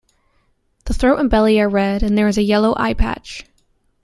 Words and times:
The 0.85 0.95
throat 0.95 1.19
and 1.19 1.29
belly 1.29 1.59
are 1.61 1.69
red 1.69 2.01
and 2.01 2.17
there 2.17 2.27
is 2.27 2.39
a 2.39 2.41
yellow 2.41 2.73
eye 2.75 2.95
patch. 2.95 3.45